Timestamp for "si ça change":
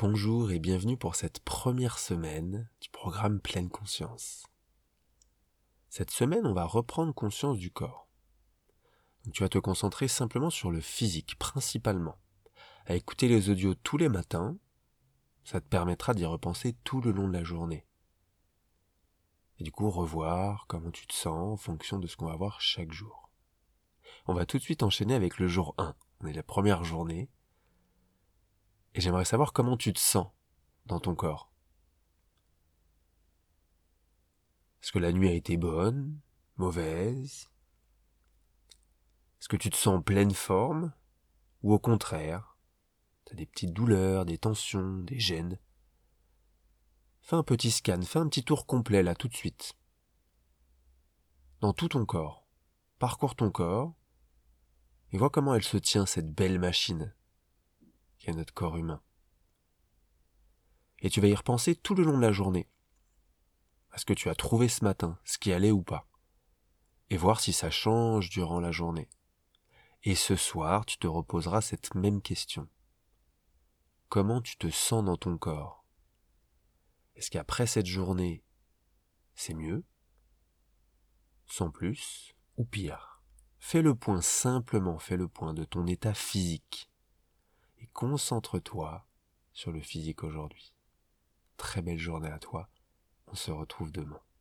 67.40-68.30